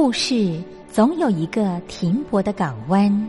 [0.00, 3.28] 故事总有一个停泊的港湾。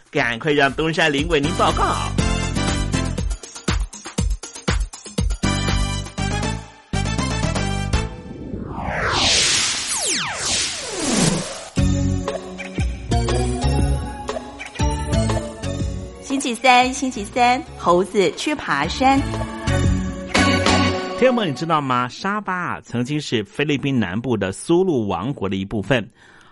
[0.11, 1.95] 赶快让东山林为您报告。
[16.21, 19.17] 星期三，星期三，猴子去爬山。
[21.17, 22.09] 朋友们，你知道吗？
[22.09, 26.05] 沙巴啊，曾经是菲律宾南部的苏禄王国的一部分。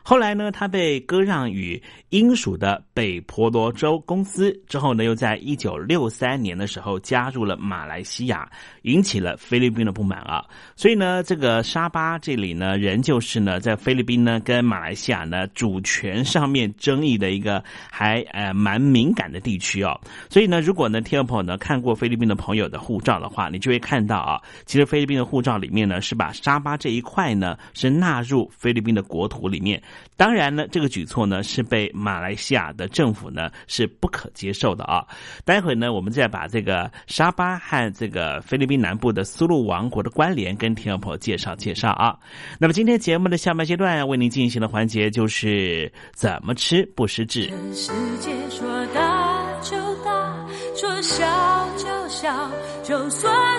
[0.09, 1.79] 后来呢，它被割让与
[2.09, 8.49] 英属的北婆罗洲公司，之后呢，又在一九六三年的时候加入了马来西亚，
[8.81, 10.43] 引起了菲律宾的不满啊。
[10.75, 19.95] 所以呢，这个沙巴这里呢，仍旧是呢，在菲律宾呢跟马来西亚呢主权上面争议的一个还呃蛮敏感的地区哦。
[20.27, 29.79] 所以呢，如果呢，听众朋友呢看过菲律宾的朋友的护照的话，你就会看到啊，其实菲律宾的护照里面呢是把沙巴这一块呢是纳入菲律宾的国土里面。
[30.17, 35.05] 当然呢，这个举措呢是被马来西亚的政府呢是不可接受的啊。
[35.45, 42.17] 待会呢，我们再把这个沙巴和这个菲律宾南部的苏禄王国的关联跟听众朋友介绍介绍啊。
[42.59, 47.43] 那么今天节目的下半阶段为您进行的环节就是怎么吃不失智。
[47.73, 51.25] 世界说大就大，说小
[51.77, 52.51] 就小，
[52.83, 53.58] 就算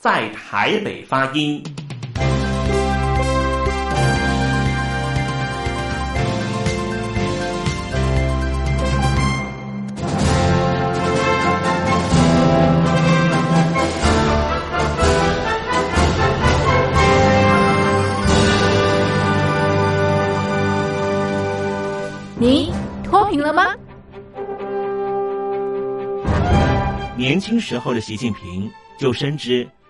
[0.00, 1.62] 在台北发音。
[22.38, 22.72] 你
[23.04, 23.74] 脱贫了吗？
[27.18, 29.68] 年轻时候的习近平就深知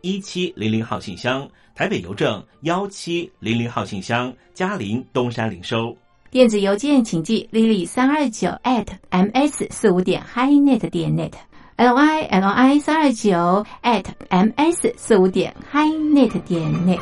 [0.00, 5.96] 一七零零号信箱，台北邮政幺七零零号信箱，嘉陵东山领收。
[6.30, 11.32] 电子邮件请寄 lily 三二九 at ms 四五点 highnet 点 net
[11.76, 17.00] l y l y 三二九 at ms 四五点 highnet 点 net。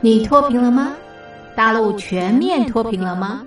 [0.00, 0.96] 你脱贫了吗？
[1.54, 3.46] 大陆全面脱贫了吗？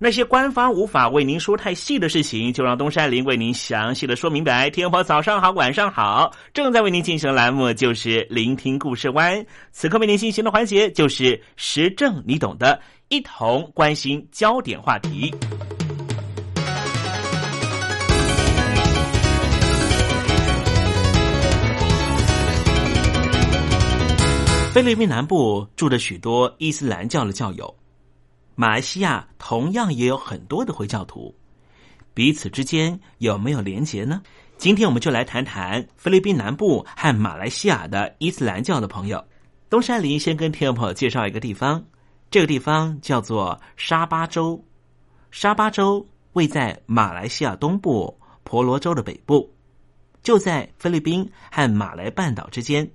[0.00, 4.70] 那些官方无法为您说太细的事情，就让东山林为您详细的说明白。
[4.70, 9.44] 天婆早上好，晚上好，正在为您进行的栏目就是聆听故事湾。
[9.72, 15.34] 此刻为您进行的环节就是时政，你懂的，一同关心焦点话题。
[24.72, 27.74] 菲律宾南部住着许多伊斯兰教的教友，
[28.60, 31.32] 马来西亚同样也有很多的回教徒，
[32.12, 34.20] 彼此之间有没有连结呢？
[34.56, 39.24] 今天我们就来谈谈菲律宾南部和马来西亚的伊斯兰教的朋友。
[39.70, 41.84] 东山林先跟听众朋友介绍一个地方，
[42.32, 44.64] 这个地方叫做沙巴州。
[45.30, 49.54] 沙巴州位在马来西亚东部婆罗洲的北部，
[50.20, 52.90] 就在菲律宾和马来半岛之间。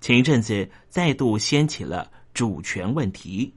[0.00, 3.54] 前一阵子再度掀起了主权问题，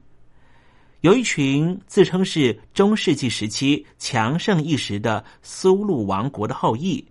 [1.06, 7.06] 有一群自称是中世纪时期强盛一时的苏禄王国的后裔，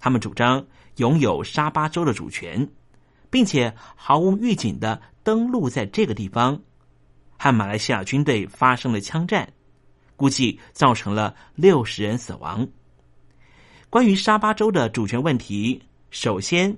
[0.00, 2.68] 他们主张拥有沙巴州的主权，
[3.30, 6.60] 并且毫无预警的登陆在这个地方，
[7.38, 9.48] 和马来西亚军队发生了枪战，
[10.16, 12.66] 估计造成了六十人死亡。
[13.88, 16.76] 关于沙巴州的主权问题，首先。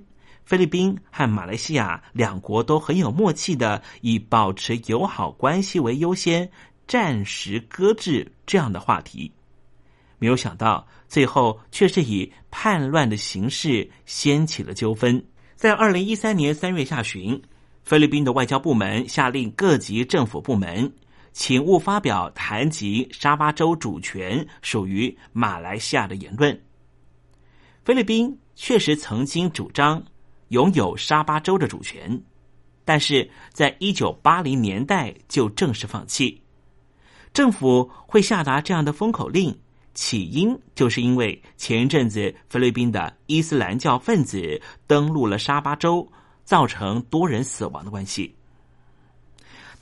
[0.49, 6.49] 菲律宾和马来西亚两国都很有默契的以保持友好关系为优先，
[6.87, 9.31] 暂时搁置这样的话题。
[10.17, 15.23] 没有想到，最后却是以叛乱的形式掀起了纠纷。
[15.55, 17.39] 在二零一三年三月下旬，
[17.83, 20.91] 菲律宾的外交部门下令各级政府部门，
[21.31, 26.59] 请勿发表谈及沙巴州主权属于马来西亚的言论。
[27.85, 30.03] 菲律宾确实曾经主张。
[30.49, 32.21] 拥有沙巴州的主权，
[32.85, 36.41] 但是在一九八零年代就正式放弃。
[37.33, 39.55] 政府会下达这样的封口令，
[39.93, 46.11] 起因就是因为前一阵子菲律宾的伊斯兰教分子登陆了沙巴州，
[46.43, 48.35] 造成多人死亡的关系。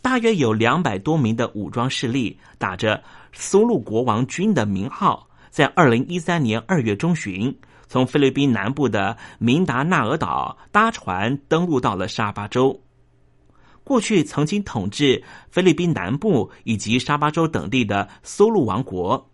[0.01, 7.57] 大约有两百多名的武装势力，打着苏禄国王军的名号，在二零一三年二月中旬。
[7.88, 12.79] 从菲律宾南部的明达纳尔岛搭船登陆到了沙巴州。
[13.84, 19.29] 过去曾经统治菲律宾南部以及沙巴州等地的苏禄王国，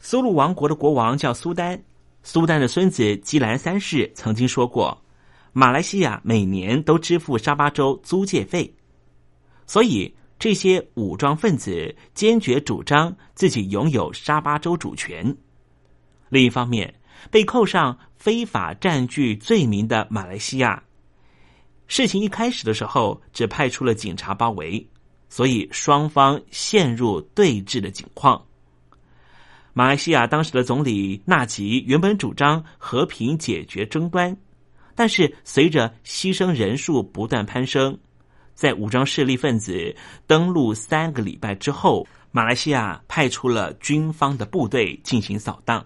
[0.00, 1.82] 苏禄王国的国王叫苏丹。
[2.22, 5.02] 苏丹的孙子基兰三世曾经说过，
[5.54, 8.70] 马来西亚每年都支付沙巴州租借费，
[9.66, 15.34] 所以这些武装分子坚决主张自己拥有沙巴州主权。
[16.28, 16.92] 另一方面。
[17.30, 20.82] 被扣上非法占据罪名的马来西亚，
[21.86, 24.86] 事情一开始的时候只派出了警察包围，
[25.28, 28.44] 所以双方陷入对峙的境况。
[29.72, 34.34] 马来西亚当时的总理纳吉原本主张和平解决争端，
[34.94, 37.98] 但是随着牺牲人数不断攀升，
[38.54, 39.94] 在武装势力分子
[40.26, 45.84] 登陆三个礼拜之后，马来西亚派出了军方的部队进行扫荡。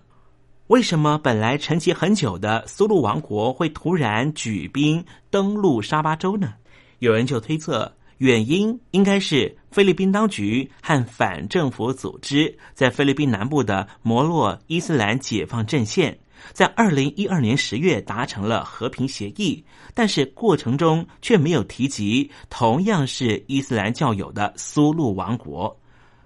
[0.70, 6.54] 为什么本来沉寂很久的苏禄王国会突然举兵登陆沙巴州呢？
[7.00, 16.16] 有人就推测，原因应该是菲律宾当局和反政府组织在菲律宾南部的摩洛伊斯兰解放阵线，
[16.52, 25.76] 在二零一二年十月达成了和平协议，但是过程中却没有提及同样是伊斯兰教友的苏禄王国。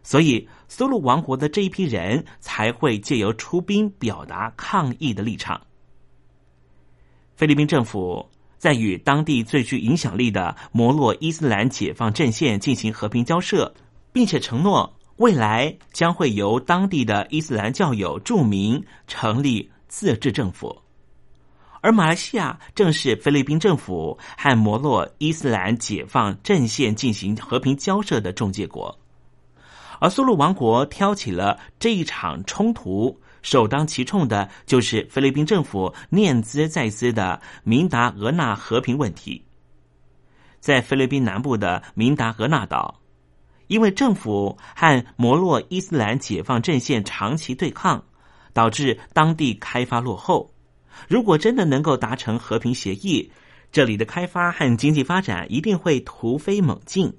[0.05, 5.61] 所以，苏禄王国的这一批人才会借由出兵表达抗议的立场。
[7.35, 13.75] 菲律宾政府在与当地最具影响力的摩洛伊斯兰解放阵线进行和平交涉，
[14.13, 20.83] 并且承诺未来将会由当地的伊斯兰教友著名成立自治政府。
[21.81, 28.99] 而马来西亚正是菲律宾政府和摩洛伊斯兰解放阵线进行和平交涉的中介国。
[30.05, 39.43] 而苏禄王国挑起了这一场冲突，首当其冲的就是菲律宾政府念兹在兹的明达俄纳和平问题。
[40.61, 43.01] 在菲律宾南部的明达俄纳岛，
[43.69, 48.05] 因为政府和摩洛伊斯兰解放阵线长期对抗，
[48.53, 50.53] 导致当地开发落后。
[51.09, 53.33] 如果真的能够达成和平协议，
[53.73, 57.11] 这里的开发和经济发展一定会突飞猛进。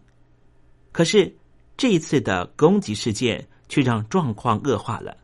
[0.92, 1.36] 可是。
[1.78, 5.16] 这一次的攻击事件却让状况恶化了，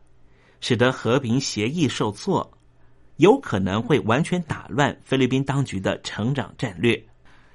[0.60, 2.58] 使得和平协议受挫，
[3.16, 7.02] 有可能会完全打乱菲律宾当局的成长战略。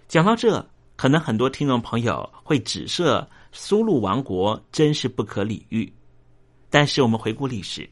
[0.08, 5.92] 讲到这，可能很多听众朋友会指责苏禄王国真是不可理喻。
[6.70, 7.88] 但是我们回顾历史，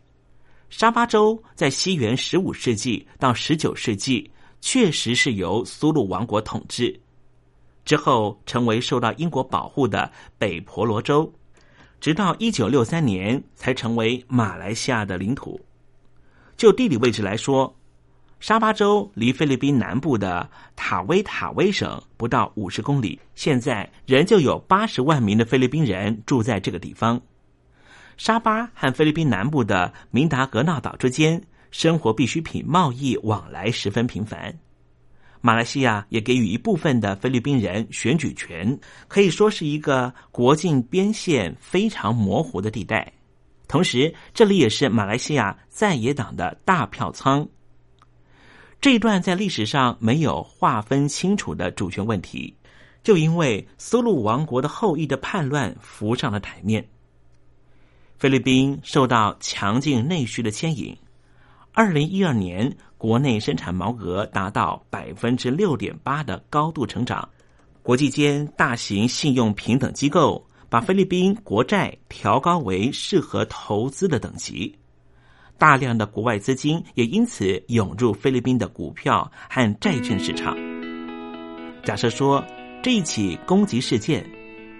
[0.69, 6.99] 沙巴州在西元十五世纪到十九世纪确实是由苏禄王国统治。
[7.85, 11.31] 之后成为受到英国保护的北婆罗洲，
[12.01, 15.61] 直到一九六三年才成为马来西亚的领土。
[16.57, 17.75] 就地理位置来说，
[18.39, 27.21] 沙巴州离菲律宾南部的塔威塔威省不到五十公里，现在仍旧有八十万名的菲律宾人住在这个地方。
[28.17, 34.57] 沙巴和菲律宾南部的明达格纳岛之间，生活必需品贸易往来十分频繁。
[35.45, 43.13] 马来西亚也给予一部分的菲律宾人选举权，可以说是一个国境边线非常模糊的地带。
[43.67, 47.47] 同时，这里也是马来西亚在野党的大票仓。
[48.81, 52.55] 这一段在历史上没有划分清楚的主权问题，
[53.03, 56.87] 就因为苏禄王国的后裔的叛乱浮上了台面。
[58.17, 60.97] 菲律宾受到强劲内需的牵引，
[61.71, 67.27] 二零一二年国内生产毛额达到百分之六点八的高度成长。
[67.81, 74.75] 国际间大型信用平等机构把菲律宾国债调高为适合投资的等级，
[75.57, 80.57] 大量的国外资金也因此涌入菲律宾的股票和债券市场。
[81.83, 82.43] 假设说
[82.81, 84.27] 这一起攻击事件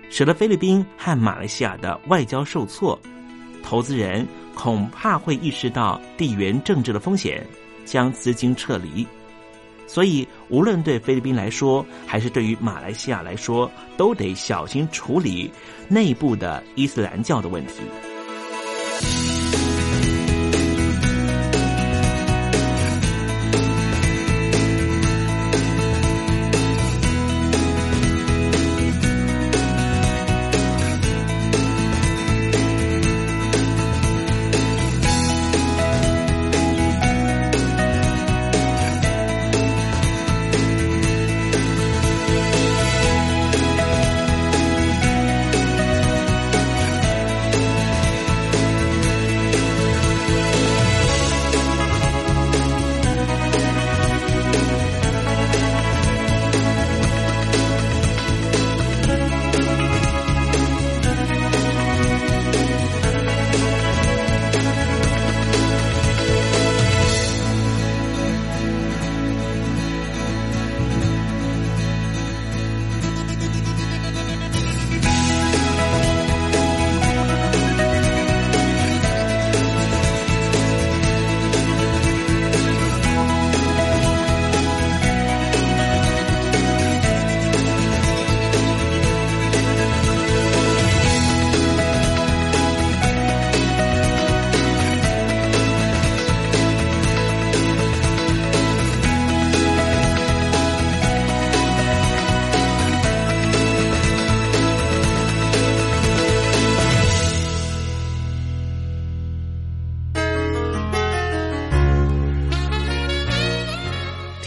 [0.09, 2.99] 使得菲律宾和马来西亚的外交受挫。
[3.63, 7.43] 投资人恐怕会意识到地缘政治的风险，
[7.85, 9.07] 将资金撤离。
[9.87, 15.51] 所以，无论对菲律宾来说，还是对于马来西亚来说，都得小心处理
[15.87, 17.81] 内部的伊斯兰教的问题。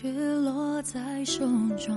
[0.00, 1.44] 雪落在手
[1.76, 1.94] 中，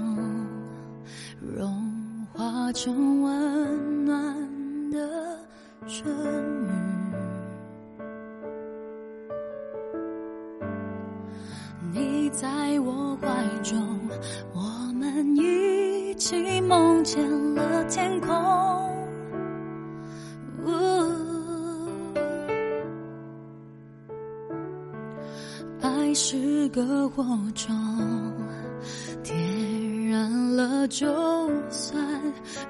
[1.39, 5.39] 融化成温暖的
[5.87, 6.13] 春
[6.65, 6.69] 雨。
[11.93, 13.81] 你在我怀中，
[14.53, 14.59] 我
[14.95, 18.33] 们一起梦见了天空。
[25.81, 27.75] 爱是是个火种，
[29.21, 31.05] 点燃了就
[31.69, 32.01] 算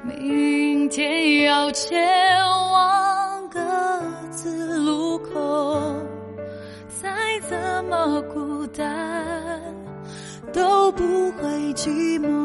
[0.01, 3.59] 明天要前往各
[4.31, 5.95] 自路口，
[7.03, 9.61] 再怎么孤单
[10.51, 11.03] 都不
[11.33, 12.42] 会寂寞。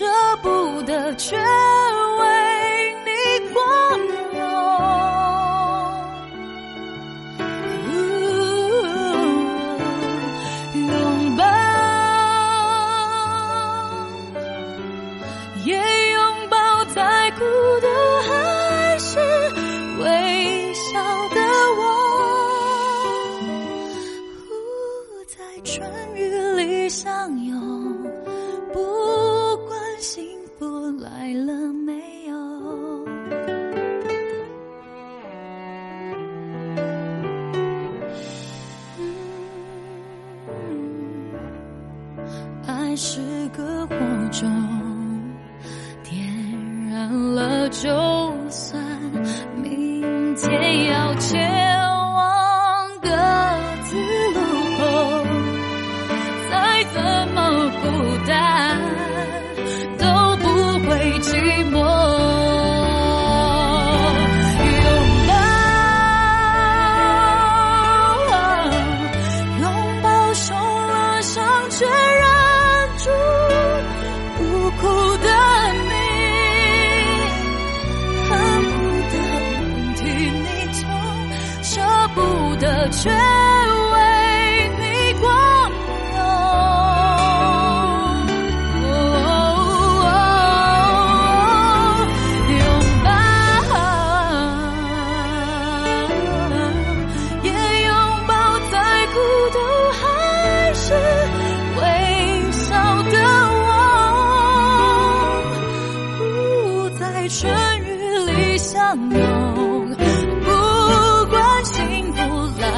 [0.00, 0.06] 舍
[0.40, 1.36] 不得却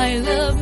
[0.02, 0.62] I love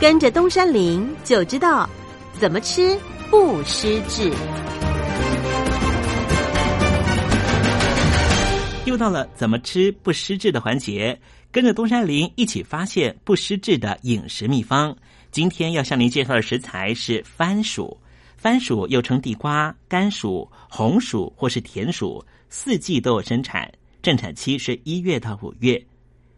[0.00, 1.90] 跟着东山林就知道
[2.38, 2.96] 怎么吃
[3.30, 4.32] 不失智。
[8.84, 14.96] 又到了怎么吃不失智的环节，跟着东山林一起发现不失智的饮食秘方。
[15.32, 17.98] 今天要向您介绍的食材是番薯，
[18.36, 23.68] 番薯又称地瓜、甘薯、红薯或是甜薯，四季都有生产，
[24.00, 25.84] 正产期是一月到五月。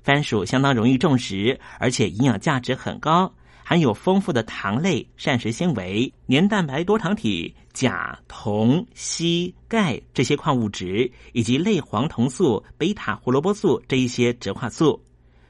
[0.03, 3.31] 番薯相当容易种植，而且营养价值很高。
[3.71, 15.01] 含有丰富的糖类、膳食纤维、黏蛋白多糖体、钾、铜、硒、钙这些矿物质，以及类黄酮素、贝塔胡萝卜素这一些植化素。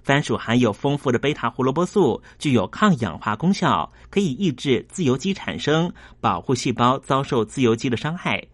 [0.03, 8.47] 番薯含有丰富的贝塔胡萝卜素，具有抗氧化功效，可以抑制自由基产生，保护细胞遭受自由基的伤害。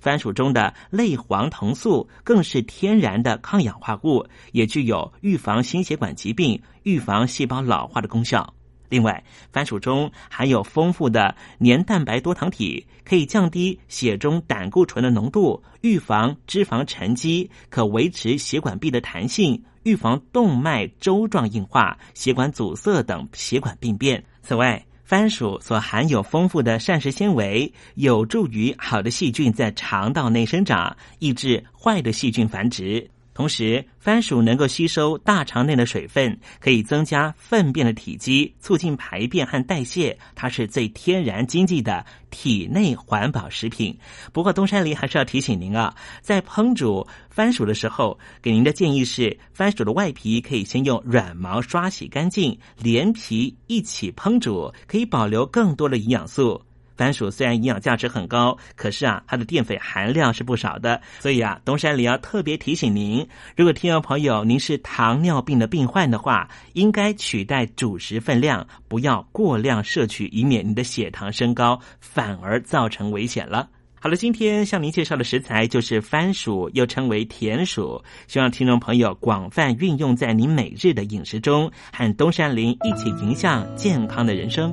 [0.00, 8.52] 番薯中的类黄酮素更是天然的抗氧化物，也具有预防心血管疾病、预防细胞老化的功效。
[8.92, 24.22] 另外，番薯中含有丰富的黏蛋白多糖体，可以降低血中胆固醇的浓度，预防脂肪沉积，可维持血管壁的弹性，预防动脉粥状硬化、血管阻塞等血管病变。
[24.42, 33.08] 此外，番薯所含有丰富的膳食纤维，有助于好的细菌在肠道内生长，抑制坏的细菌繁殖。
[33.34, 40.18] 同时，番薯能够吸收大肠内的水分，可以增加粪便的体积，促进排便和代谢。
[40.34, 43.98] 它是最天然经济的体内环保食品。
[44.32, 56.60] 不过，东山林还是要提醒您啊，在烹煮番薯的时候，给您的建议是：番薯的外皮可以先用软毛刷洗干净，连皮一起烹煮，可以保留更多的营养素。
[57.02, 61.00] 番薯虽然营养价值很高，可是啊，它的淀粉含量是不少的。
[61.18, 73.68] 所以啊，东山里要特别提醒您，如果听众朋友您是糖尿病的病患的话，应该取代主食分量，不要过量摄取，以免你的血糖升高，反而造成危险了。
[73.98, 84.72] 好了，今天向您介绍的食材就是番薯，又称为甜薯，希望听众朋友广泛运用在您每日的饮食中，和东山林一起迎向健康的人生。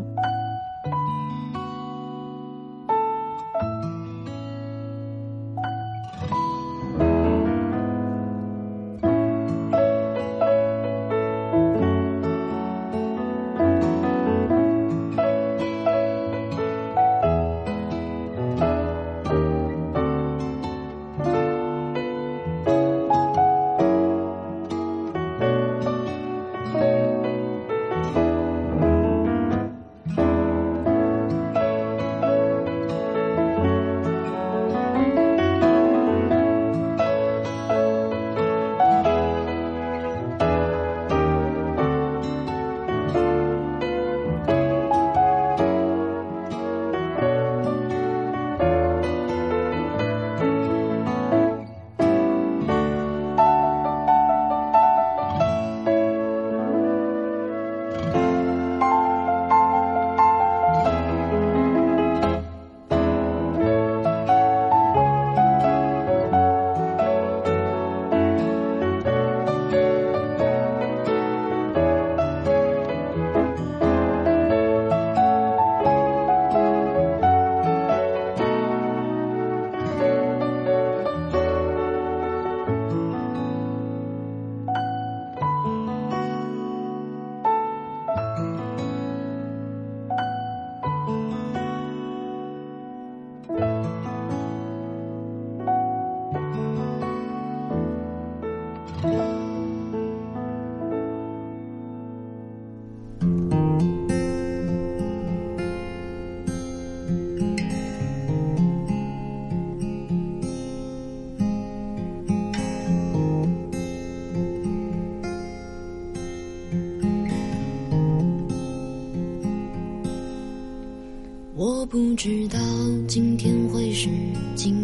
[122.19, 122.59] 知道
[123.07, 124.09] 今天会是
[124.53, 124.78] 今。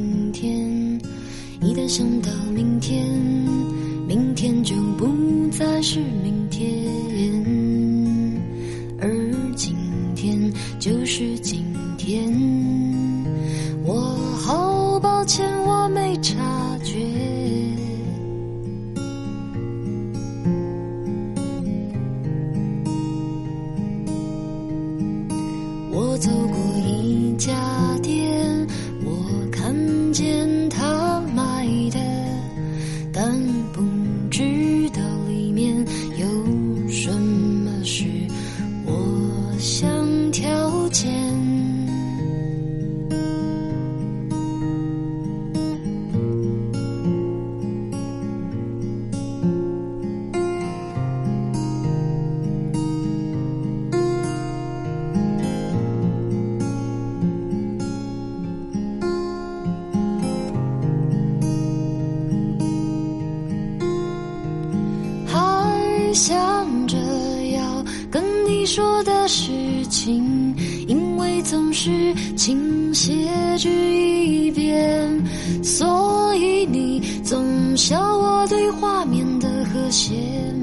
[68.65, 69.51] 说的事
[69.89, 70.55] 情
[70.87, 73.13] 因为总是倾斜
[73.59, 75.23] 至一边
[75.63, 80.15] 所以你总笑我对画面的和谐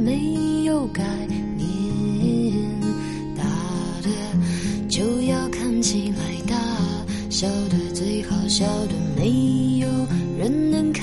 [0.05, 1.03] 没有概
[1.57, 2.81] 念
[3.37, 3.45] 大
[4.03, 4.09] 的
[4.89, 6.57] 就要看起来大
[7.31, 9.89] 小的最好笑的没有
[10.37, 11.02] 人能看。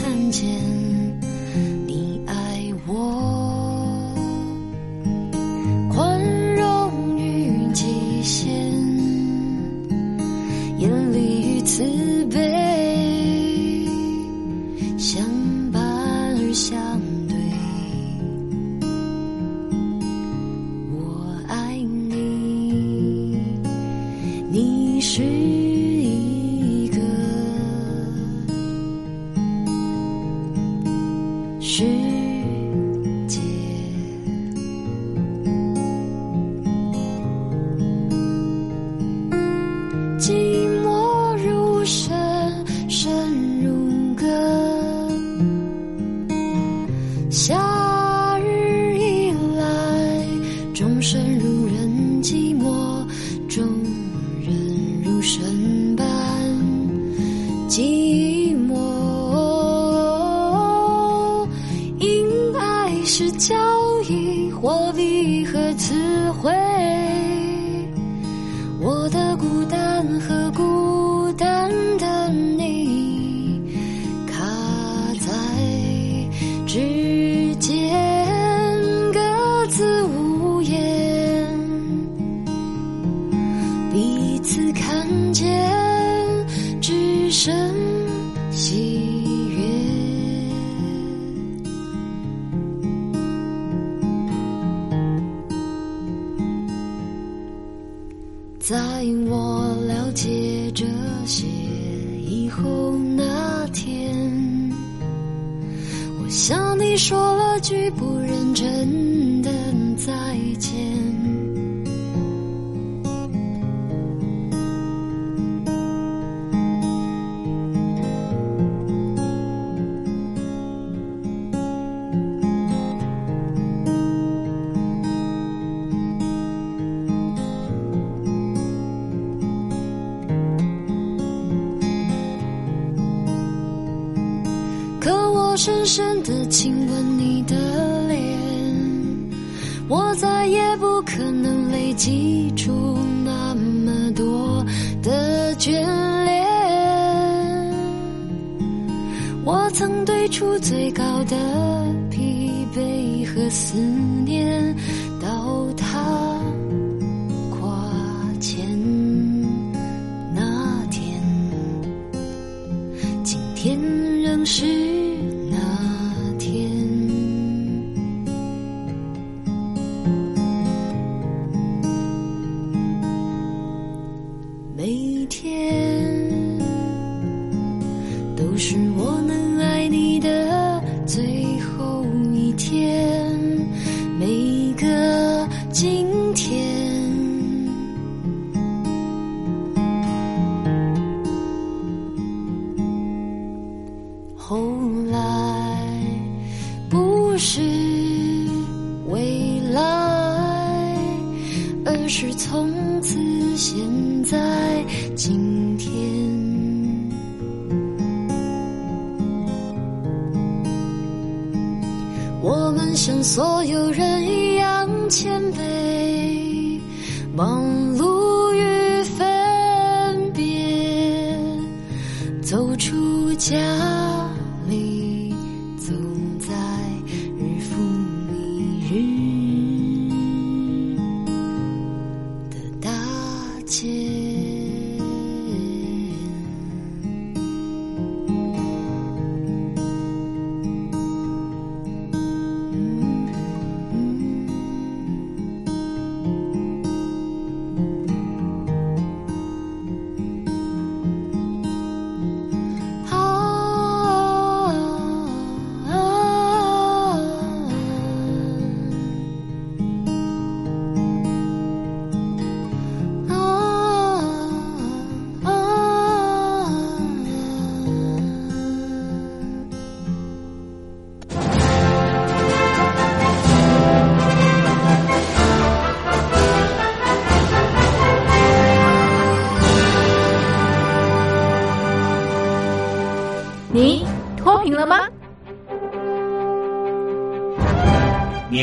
[164.49, 164.88] 是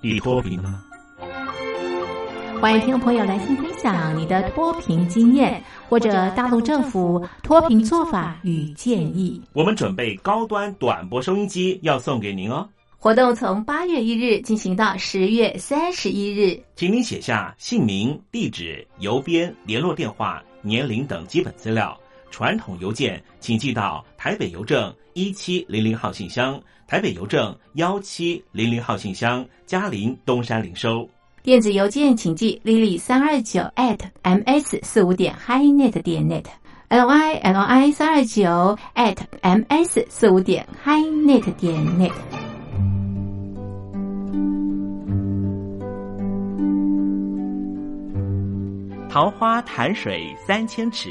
[0.00, 0.82] 你脱贫了吗？
[2.60, 9.40] 欢迎听众朋友来信分享你的脱贫经验，或者大陆政府脱贫做法与建议。
[9.52, 12.68] 我们准备高端短波收音机要送给您哦。
[12.98, 21.96] 活动从八月一日进行到十月三十一日，请您写下姓名、地址、邮编、联络电话、年龄等基本资料。
[22.30, 31.08] 传统邮件请寄到台北邮政一七零零号信箱，台北邮政幺七零零号信箱，嘉陵东山零收。
[31.42, 36.44] 电子邮件请寄 lily 三二九 at ms 四五点 highnet 点 net
[36.88, 42.12] l y l i 三二九 at ms 四五点 highnet 点 net。
[49.08, 51.10] 桃花潭水三千尺，